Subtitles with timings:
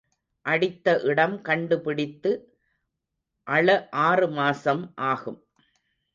[0.45, 2.31] அடித்த இடம் கண்டுபிடித்து
[3.47, 3.67] அழ
[4.01, 5.39] ஆறு மாசம் ஆகும்.